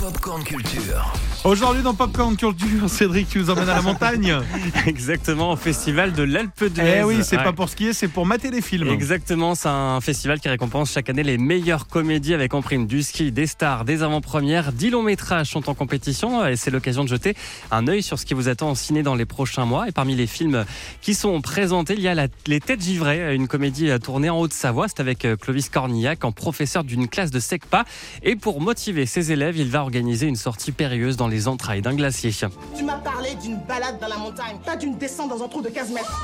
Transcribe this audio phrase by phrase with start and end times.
[0.00, 1.12] Popcorn Culture.
[1.44, 4.34] Aujourd'hui dans Popcorn Culture, Cédric, tu nous emmènes à la montagne
[4.86, 6.98] Exactement, au festival de l'Alpe d'Huez.
[7.00, 7.44] Eh oui, c'est Ouais.
[7.44, 8.88] pas pour skier, c'est pour mater des films.
[8.88, 13.02] Exactement, c'est un festival qui récompense chaque année les meilleures comédies avec en prime du
[13.02, 14.72] ski, des stars, des avant-premières.
[14.72, 17.34] Dix longs métrages sont en compétition et c'est l'occasion de jeter
[17.70, 19.88] un œil sur ce qui vous attend en ciné dans les prochains mois.
[19.88, 20.64] Et parmi les films
[21.02, 24.88] qui sont présentés, il y a la- Les Têtes Givrées, une comédie tournée en Haute-Savoie.
[24.88, 27.84] C'est avec euh, Clovis Cornillac en professeur d'une classe de SECPA.
[28.22, 31.94] Et pour motiver ses élèves, il va organiser une sortie périlleuse dans les entrailles d'un
[31.94, 32.30] glacier.
[32.76, 35.68] Tu m'as parlé d'une balade dans la montagne, pas d'une descente dans un trou de
[35.68, 36.20] 15 mètres.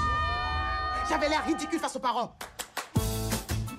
[1.08, 2.32] J'avais l'air ridicule face aux parents.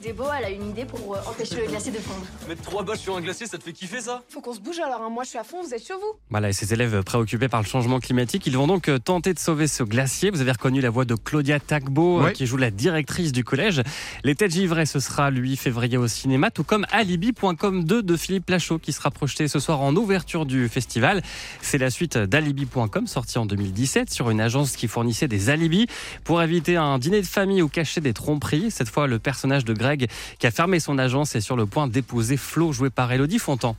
[0.07, 2.25] Débo, elle a une idée pour euh, empêcher le glacier de fondre.
[2.47, 4.23] Mettre trois bâches sur un glacier, ça te fait kiffer ça?
[4.29, 5.09] Faut qu'on se bouge alors, hein.
[5.09, 7.61] moi je suis à fond, vous êtes chez vous Voilà, et ces élèves préoccupés par
[7.61, 10.29] le changement climatique, ils vont donc euh, tenter de sauver ce glacier.
[10.29, 13.81] Vous avez reconnu la voix de Claudia Tagbo, euh, qui joue la directrice du collège.
[14.23, 18.15] Les Têtes Givrées, ce sera le 8 février au cinéma, tout comme Alibi.com 2 de
[18.15, 21.21] Philippe Lachaud, qui sera projeté ce soir en ouverture du festival.
[21.61, 25.87] C'est la suite d'Alibi.com, sorti en 2017, sur une agence qui fournissait des alibis
[26.23, 28.71] pour éviter un dîner de famille ou cacher des tromperies.
[28.71, 31.87] Cette fois, le personnage de Greg, qui a fermé son agence, est sur le point
[31.87, 33.75] d'épouser Flo, joué par Elodie Fontan.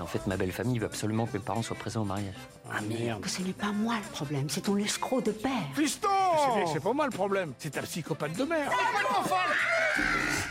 [0.00, 2.34] En fait, ma belle famille veut absolument que mes parents soient présents au mariage.
[2.70, 3.22] Ah merde.
[3.26, 5.50] Ce n'est pas moi le problème, c'est ton escroc de père.
[5.76, 6.08] Fiston
[6.72, 8.70] C'est pas moi le problème, c'est ta psychopathe de mère.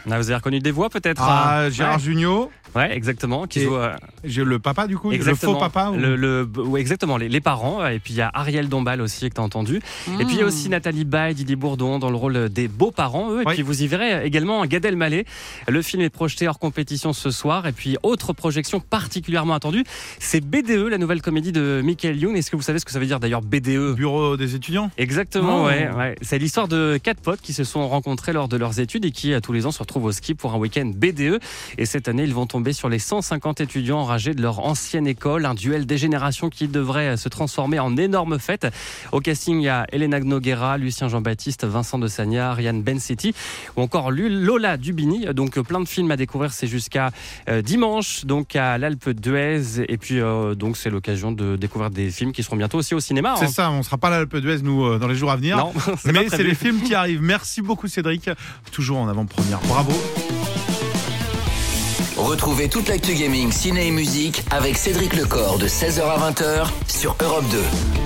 [0.10, 3.46] Ah, vous avez reconnu des voix peut-être Ah, hein Gérard Junior, Ouais, exactement.
[3.46, 5.92] Qui joue euh, j'ai le papa du coup, exactement le faux papa.
[5.92, 7.86] ou- le, le- ouais, exactement les, les parents.
[7.86, 9.76] Et puis il y a Ariel Dombal aussi que tu as entendu.
[10.20, 13.30] Et puis il y a aussi Nathalie Baye, Didier Bourdon dans le rôle des beaux-parents.
[13.32, 13.42] Eux.
[13.44, 13.54] Et Oui.
[13.54, 15.26] puis vous y verrez également Gad Elmaleh.
[15.68, 17.68] Le film est projeté hors compétition ce soir.
[17.68, 19.84] Et puis autre projection particulièrement attendue,
[20.20, 22.36] c'est BDE, la nouvelle comédie de Michael Youn.
[22.36, 24.92] Est-ce que vous savez ce que ça veut dire d'ailleurs BDE Bureau des étudiants?
[24.98, 25.68] Exactement, Oh.
[25.68, 26.16] ouais, ouais.
[26.22, 29.32] C'est l'histoire de quatre potes qui se sont rencontrés lors de leurs études et qui,
[29.32, 31.40] euh, tous les ans, se retrouvent au ski pour un week-end BDE.
[31.78, 35.46] Et cette année, ils vont tomber sur les 150 étudiants enragés de leur ancienne école.
[35.46, 38.68] Un duel des générations qui devrait euh, se transformer en énorme fête.
[39.14, 43.34] Au casting, il y a Elena Noguera, Lucien Jean-Baptiste, Vincent de Sagna, Ryan Bensetti
[43.78, 45.26] ou encore Lola Dubini.
[45.34, 46.52] Donc, euh, plein de films à découvrir.
[46.52, 47.12] C'est jusqu'à
[47.50, 49.84] euh, dimanche, donc à l'Alpe d'Huez.
[49.88, 53.00] Et puis, euh, donc, c'est l'occasion de découvrir des films qui seront bientôt aussi au
[53.00, 53.36] cinéma.
[53.38, 53.50] C'est hein.
[53.50, 55.58] ça, on sera pas là à l'Alpe d'Huez nous euh, dans les jours à venir.
[55.58, 57.22] Non, c'est pas Mais c'est les films qui arrivent.
[57.22, 58.30] Merci beaucoup Cédric.
[58.72, 59.60] Toujours en avant-première.
[59.62, 59.94] Bravo.
[62.18, 67.16] Retrouvez toute l'actu gaming, ciné et musique avec Cédric Lecor de 16h à 20h sur
[67.20, 68.03] Europe 2.